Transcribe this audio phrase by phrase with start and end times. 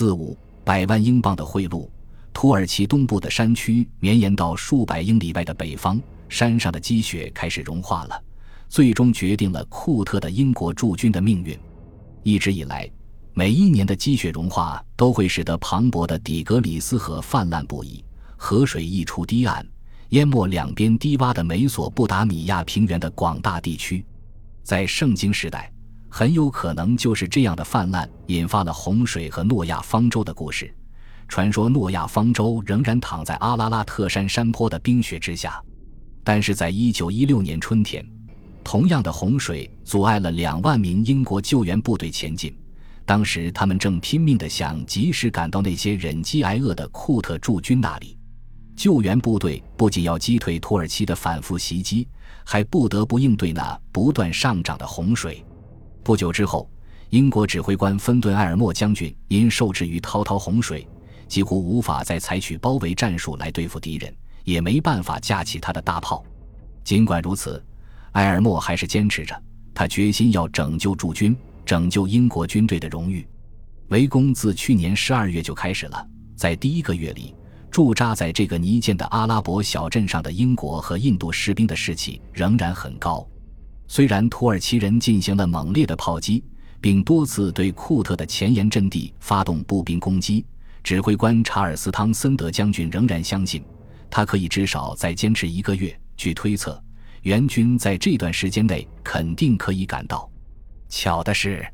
[0.00, 0.34] 四五
[0.64, 1.86] 百万英镑的贿赂。
[2.32, 8.18] 土耳其东部的山区绵延到数百英里外的北方，山上的积雪开始融化了，
[8.66, 11.54] 最终决定了库特的英国驻军的命运。
[12.22, 12.90] 一直以来，
[13.34, 18.02] 每一年的积雪融化都会使得磅礴的底格里斯河泛滥不已，
[18.38, 19.62] 河水溢出堤岸，
[20.08, 24.02] 淹没两边低洼的美索不达米亚平原的广大地区。
[24.62, 25.70] 在圣经时代，
[26.10, 30.74] 很有可能就是这样的泛滥引发了洪水和诺亚方舟的故事。
[31.28, 35.62] 传说诺亚方舟仍然躺在阿拉拉特山山坡的冰雪之下，
[36.24, 38.04] 但是在一九一六年春天，
[38.64, 42.52] 同样的洪水阻碍了两万名英国救援部队前进。
[43.06, 48.18] 当时他们正拼命地想及时赶到那些忍饥挨饿的库特驻军那里。
[48.76, 52.08] 救援部队不仅要击退土耳其的反复袭击，
[52.44, 55.44] 还不得不应对那不断上涨的洪水。
[56.10, 56.68] 不久之后，
[57.10, 60.84] 英国指挥官芬顿·埃尔默将军因受制于滔滔洪水。
[61.28, 66.24] 几乎无法再采取包围战术来对付敌人，也没办法架起他的大炮。
[66.82, 67.64] 尽管如此，
[68.14, 69.40] 埃尔默还是坚持着，
[69.72, 73.24] 他决心要拯救驻军，拯救英国军队的荣誉。
[73.90, 77.36] 围攻自去年十二月就开始了，在第一个月里，
[77.70, 83.24] 驻扎在这个泥建的阿拉伯小镇上的英国和印度士兵的士气仍然很高。
[83.92, 86.44] 虽然土耳其人进行了猛烈的炮击，
[86.80, 90.46] 并多次对库特的前沿阵地发动步兵攻击。
[90.84, 93.64] 指挥官查尔斯·汤森德将军仍然相信，
[94.08, 95.92] 他可以至少再坚持一个月。
[96.16, 96.80] 据推测，
[97.22, 100.30] 援军在这段时间内肯定可以赶到。
[100.88, 101.66] 巧的是，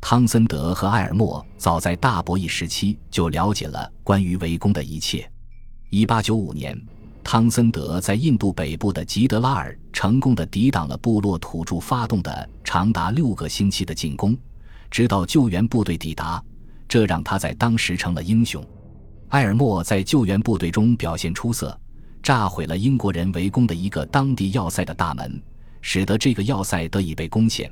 [0.00, 5.28] 汤森德和埃尔默早在大博弈时期就了解了关于围攻的一切。
[5.90, 6.80] 1895年，
[7.30, 14.34] 汤森德在印度北部的吉德拉尔成功的抵挡了部落土著发动的长达六个星期的进攻，
[14.90, 16.42] 直到救援部队抵达。
[16.88, 18.64] 这让他在当时成了英雄。
[19.28, 21.78] 埃尔默在救援部队中表现出色，
[22.22, 25.38] 炸毁了英国人围攻的一个当地要塞的大门，
[25.82, 27.70] 使得这个要塞得以被攻陷。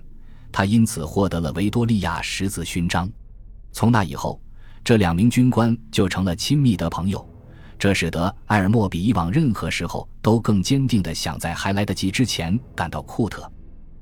[0.52, 3.10] 他因此获得了维多利亚十字勋章。
[3.72, 4.38] 从那以后，
[4.84, 7.26] 这两名军官就成了亲密的朋友。
[7.78, 13.50] 这使得埃尔默比以往任何时候都更坚定地想在还来得及之前赶到库特。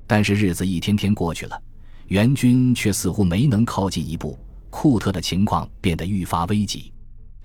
[0.07, 1.61] 但是日子一天天过去了，
[2.09, 4.39] 援军却似乎没能靠近一步。
[4.71, 6.93] 库特的情况变得愈发危急，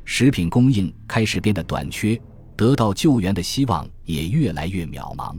[0.03, 2.19] 食品供应开始变得短缺，
[2.55, 5.35] 得到救援的希望也越来越渺茫。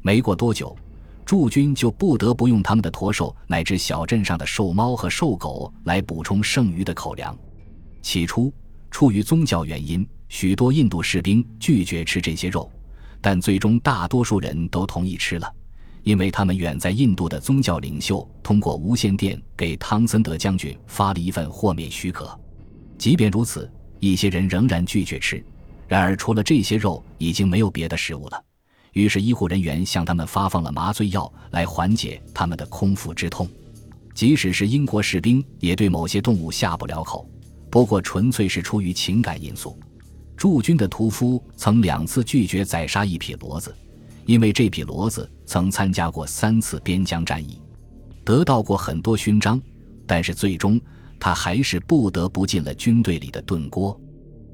[0.00, 0.74] 没过多久，
[1.26, 7.36] 驻军就不得不用他们的驼兽乃至小镇上的兽猫和兽狗来补充剩余的口粮。
[8.00, 8.50] 起初，
[8.90, 12.70] 出于宗教原因，许多印度士兵拒绝吃这些肉，
[13.20, 15.52] 但最终大多数人都同意吃了。
[16.04, 22.38] 因为他们远在印度的宗教领袖通过无线电给汤森德将军发了一份豁免许可，
[22.96, 25.44] 即便如此，一些人仍然拒绝吃。
[25.86, 28.42] 然而，除了这些肉，已经没有别的食物了。
[28.94, 33.46] 于是，医护人员向他们发放了麻醉药来缓解他们的空腹之痛。
[34.14, 37.28] 即使是英国士兵，也对某些动物下不了口，
[37.70, 39.78] 不过纯粹是出于情感因素。
[40.36, 43.74] 驻军的屠夫曾两次拒绝宰杀一匹骡子。
[44.24, 47.62] 因为这匹骡子曾参加过三次边疆战役，
[48.24, 49.58] 得到过很多勋章，
[50.06, 50.78] 但是最终
[51.18, 53.98] 他还是不得不进了军队里的炖锅。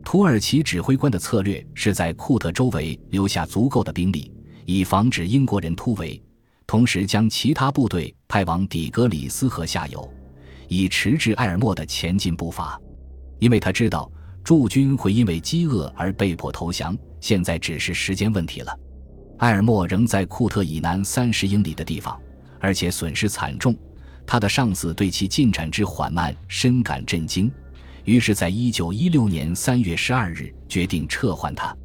[0.05, 4.31] 土耳其指挥官的策略是在库特周围留下足够的兵力，
[4.65, 6.23] 以防止英国人突围，
[6.69, 10.09] 同时将其他部队派往底格里斯河下游，
[10.69, 12.81] 以迟滞埃尔默的前进步伐。
[13.39, 14.11] 因为他知道
[14.43, 18.79] 驻军会因为饥饿而被迫投降，现在只是时间问题了。
[19.39, 22.19] 埃尔默仍在库特以南三十英里的地方，
[22.61, 23.77] 而且损失惨重。
[24.27, 27.51] 他的上司对其进展之缓慢深感震惊，
[28.05, 31.77] 于是，在一九一六年三月十二日决定撤换他。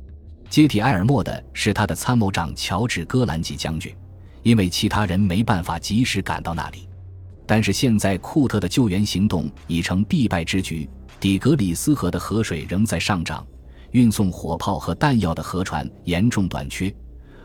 [0.50, 3.94] 接替埃尔默的是他的参谋长乔治·戈兰吉将军，
[4.42, 6.88] 因为其他人没办法及时赶到那里。
[7.46, 13.46] 但是现在库特的救援行动已成必败之局，底格里斯河的河水仍在上涨，
[13.92, 16.94] 运送火炮和弹药的河船严重短缺。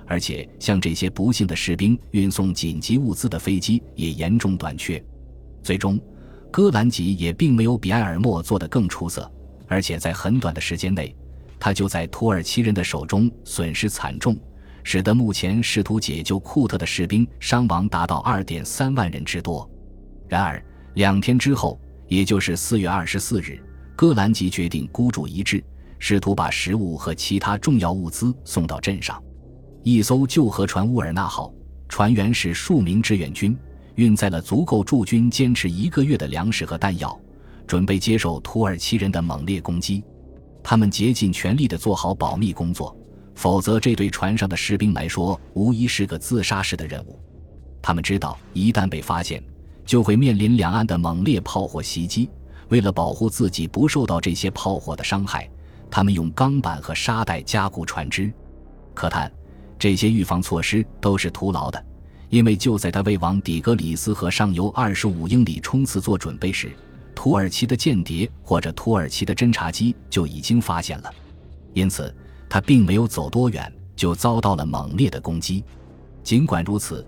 [0.07, 5.03] 而且，向这些不幸的士兵运送紧急物资的飞机也严重短缺。
[5.63, 5.99] 最终，
[6.53, 9.29] 戈兰吉也并没有比埃尔默做得更出色，
[9.67, 11.17] 而且在很短的时间内，
[11.59, 14.39] 他就在土耳其人的手中损失惨重，
[14.83, 19.69] 使得目前试图解救库特的士兵伤亡达到二点三万人之多。
[20.29, 20.63] 然而，
[20.97, 23.59] 两天之后，也就是四月二十四日，
[23.97, 25.63] 戈兰吉决定孤注一掷，
[25.99, 29.23] 试图把食物和其他重要物资送到镇上。
[29.83, 31.53] 一艘旧河船“乌尔纳号”，
[31.89, 33.57] 船员是数名志愿军，
[33.97, 37.19] 运载了足够驻军坚持一个月的粮食和弹药。
[37.67, 40.05] 准备接受土耳其人的猛烈攻击。
[40.63, 42.95] 他们竭尽全力地做好保密工作，
[43.35, 47.19] 否则这对船上的士兵来说无疑是个自杀式的任务。
[47.81, 49.43] 他们知道，一旦被发现，
[49.87, 52.29] 就会面临两岸的猛烈炮火袭击。
[52.69, 55.49] 为了保护自己不受到这些炮火的伤害，
[55.91, 58.33] 他们用钢板和沙袋加固船只。
[58.95, 59.31] 可叹，
[59.79, 61.85] 这些预防措施都是徒劳的，
[62.29, 66.73] 因为就在他为往底格里斯河上游二十五英里冲刺做准备时，
[67.15, 71.13] 土耳其的间谍或者土耳其的侦察机就已经发现了。
[71.73, 72.15] 因此，
[72.49, 75.65] 他并没有走多远，就遭到了猛烈的攻击。
[76.23, 77.07] 尽管如此。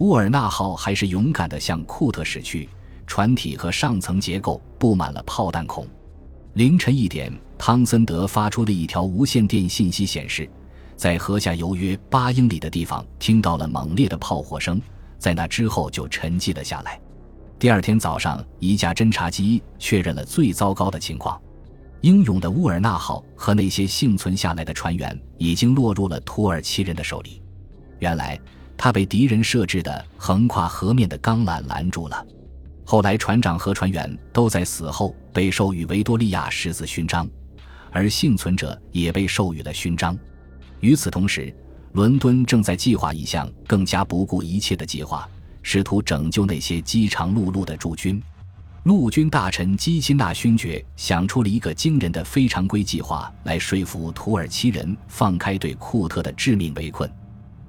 [0.00, 2.68] 乌尔纳号还是勇敢地向库特驶去，
[3.06, 5.86] 船体和上层结构布满了炮弹孔。
[6.54, 10.48] 凌晨一点，汤森德发出的一条无线电信息显示，
[10.96, 14.80] 在河下游约八英里的地方听到了猛烈的炮火声，
[15.18, 17.00] 在那之后就沉寂了下来。
[17.58, 21.40] 第二天早上，一架侦察机确认了最糟糕的情况：
[22.00, 27.42] 英勇的乌尔纳号和那些幸存下来的船员已经落入了土耳其人的手里。
[27.98, 28.38] 原来。
[28.78, 32.26] 他被敌人设置的横跨河面的钢缆拦住了。
[32.88, 37.28] 后来，船长和船员都在死后被授予维多利亚十字勋章，
[37.90, 40.16] 而幸存者也被授予了勋章。
[40.78, 41.52] 与此同时，
[41.94, 45.28] 伦敦正在计划一项更加不顾一切的计划，
[45.64, 48.22] 试图拯救那些饥肠辘辘的驻军。
[48.84, 57.10] 陆军大臣基辛纳勋爵想出了一个惊人的非常规计划，来说服土耳其人放开对库特的致命围困。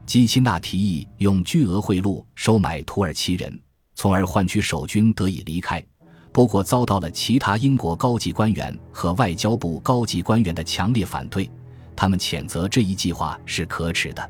[0.06, 3.60] 基辛纳提议用巨额贿赂收买土耳其人，
[3.98, 5.84] 从而换取守军得以离开。
[6.32, 11.50] 不过，遭到了其他英国高级官员和外交部高级官员的强烈反对。
[11.96, 14.30] 他们谴责这一计划是可耻的。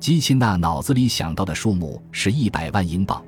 [0.00, 3.22] 基辛纳脑子里想到的数目是一百万英镑，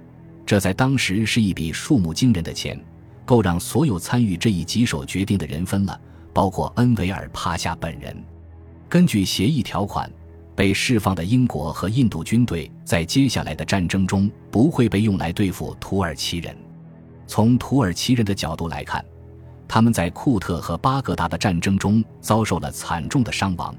[0.47, 2.83] 这在当时是一笔数目惊人的钱，
[3.27, 6.01] 够让所有参与这一棘手决定的人分了，
[6.33, 8.17] 包括恩维尔帕夏本人。
[8.89, 10.11] 根据协议条款。
[10.57, 16.57] 被释放的英国和印度军队在接下来的战争中不会被用来对付土耳其人。
[17.27, 19.05] 从土耳其人的角度来看，
[19.69, 23.75] 他们在库特和巴格达的战争中遭受了惨重的伤亡，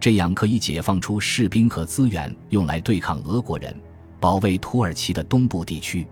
[0.00, 3.74] 这样可以解放出士兵和资源，用来对抗俄国人，
[4.18, 6.06] 保卫土耳其的东部地区。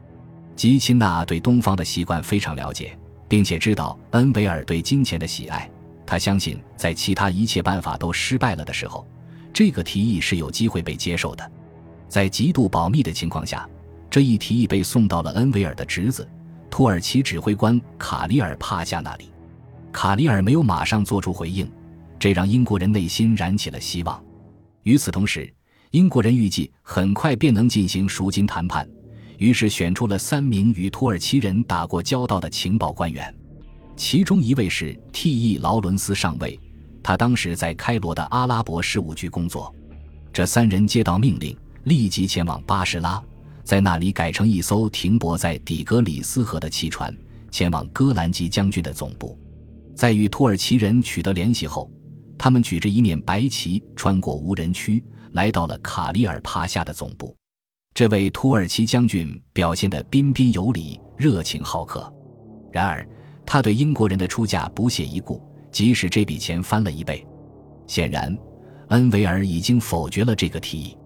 [0.55, 2.99] 吉钦纳对东方的习惯非常了解，
[3.29, 5.71] 并且知道恩维尔对金钱的喜爱。
[6.05, 9.07] 他相信，在其他一切办法都失败了的时候。
[9.53, 11.53] 这个提议是有机会被接受的，
[12.09, 13.69] 在极度保密的情况下，
[14.11, 16.27] 这一提议被送到了恩维尔的侄子、
[16.71, 19.31] 土耳其指挥官卡里尔帕夏那里。
[19.93, 21.71] 卡里尔没有马上做出回应，
[22.19, 24.23] 这让英国人内心燃起了希望。
[24.85, 25.53] 与此同时，
[25.91, 28.89] 英国人预计很快便能进行赎金谈判，
[29.37, 33.35] 于是选出了三名与土耳其人打过交道的情报官员，
[33.97, 35.59] 其中一位是 T.E.
[35.59, 36.59] 劳伦斯上尉。
[37.03, 39.75] 他当时在开罗的阿拉伯事务局工作。
[40.33, 43.23] 这三人接到命令，立即前往巴士拉，
[43.65, 47.15] 在那里改成一艘停泊在底格里斯河的汽船，
[47.51, 49.39] 前往戈兰吉将军的总部。
[49.95, 51.91] 在与土耳其人取得联系后，
[52.39, 57.37] 他们举着一面白旗，穿过无人区，来到了卡里尔帕夏的总部。
[57.93, 62.11] 这位土耳其将军表现得彬彬有礼、热情好客。
[62.73, 63.07] 然而，
[63.45, 65.43] 他对英国人的出价不屑一顾。
[65.73, 67.27] 即使这笔钱翻了一倍，
[67.87, 68.37] 显然，
[68.89, 70.97] 恩维尔已经否决了这个提议。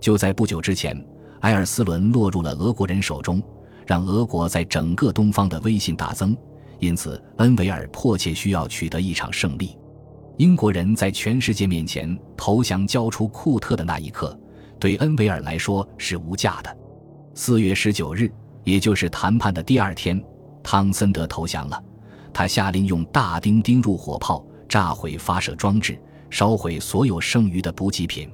[0.00, 1.00] 就在不久之前，
[1.40, 3.42] 埃尔斯伦落入了俄国人手中，
[3.86, 6.34] 让俄国在整个东方的威信大增。
[6.78, 9.76] 因此，恩维尔迫切需要取得一场胜利。
[10.38, 14.38] 英国人在全世界面前投降交出库特的那一刻，
[14.78, 16.76] 对恩维尔来说是无价的。
[17.34, 18.30] 四月十九日，
[18.64, 20.22] 也就是谈判的第二天，
[20.62, 21.82] 汤森德投降了。
[22.36, 28.30] 他下令用大钉钉入火炮炸毁发射装置，烧毁所有剩余的补给品。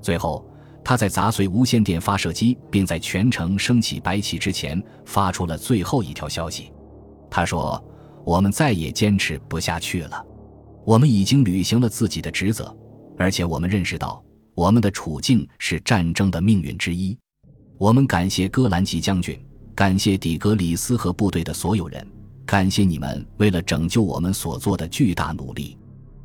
[0.00, 0.50] 最后，
[0.82, 6.72] 他在砸碎无线电发射机，并在全城升起白旗之前，发出了最后一条消息。
[7.30, 7.84] 他说
[8.24, 10.24] ：“我们再也坚持不下去了，
[10.82, 12.74] 我们已经履行了自己的职责，
[13.18, 14.24] 而且我们认识到
[14.54, 17.14] 我们的处境是战争的命运之一。
[17.76, 19.38] 我们感谢戈兰吉将军，
[19.74, 22.02] 感谢底格里斯和部队的所有人。”
[22.54, 25.76] 感谢你们为了拯救我们所做的巨大努力，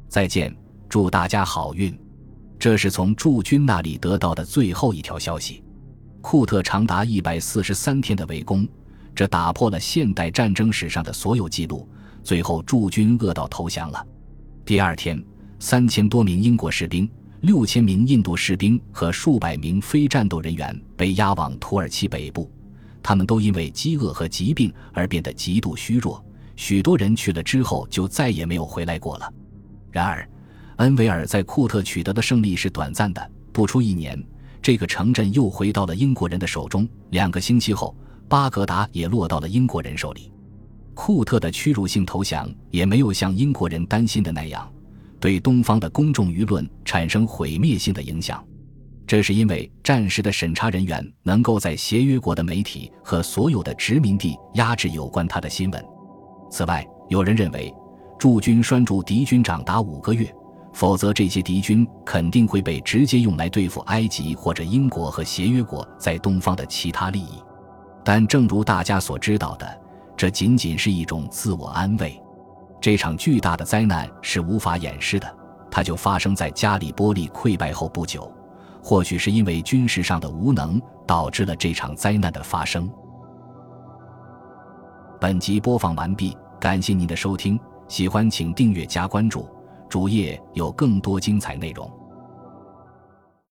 [0.08, 0.56] 再见，
[0.88, 2.00] 祝大家好运。
[2.60, 5.64] 这是从驻军那里得到的最后一条消息。
[6.22, 8.68] 库特长达一百四十三天的围攻，
[9.16, 11.90] 这打破了现代战争史上的所有记录。
[12.24, 14.06] 最后，驻军饿到投降了。
[14.64, 15.20] 第二天，
[15.58, 17.10] 三千多名英国士兵、
[17.42, 22.48] 六千名印度士兵和数百名非战斗人员被押往土耳其北部。
[23.02, 26.24] 他们都因为饥饿和疾病而变得极度虚弱，
[26.56, 29.34] 许多人去了之后就再也没有回来过了。
[29.92, 30.30] 然而，
[30.78, 34.22] 恩维尔在库特取得的胜利是短暂的，不出一年，
[34.62, 36.88] 这个城镇又回到了英国人的手中。
[37.10, 37.96] 两个星期后，
[38.28, 40.32] 巴格达也落到了英国人手里。
[40.94, 44.70] 库特的屈辱性投降也没有像英国人担心的那样，
[45.20, 48.46] 对东方的公众舆论产生毁灭性的影响。
[49.10, 55.84] 这是因为战时的审查人员能够在协约国的媒体和所有的殖民地压制有关他的新闻。
[56.52, 57.74] 此外，有人认为
[58.20, 60.32] 驻军拴住敌军长达五个月。
[60.74, 67.42] 否则，这些敌军肯定会被直接用来对付埃及或者英国和协约国在东方的其他利益。
[68.06, 69.82] 但正如大家所知道的，
[70.16, 72.22] 这仅仅是一种自我安慰。
[72.80, 75.36] 这场巨大的灾难是无法掩饰的，
[75.72, 78.32] 它就发生在加里波利溃败后不久。
[78.82, 82.90] 或许是因为军事上的无能，导致了这场灾难的发生。
[85.20, 89.48] 本集播放完毕，感谢您的收听，喜欢请订阅加关注。
[89.90, 91.99] 主页有更多精彩内容。